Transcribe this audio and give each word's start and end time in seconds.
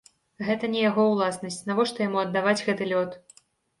Гэта 0.47 0.69
не 0.75 0.79
яго 0.89 1.03
ўласнасць, 1.11 1.59
навошта 1.73 2.03
яму 2.07 2.19
аддаваць 2.25 2.59
гэты 2.71 2.83
лёд? 2.93 3.19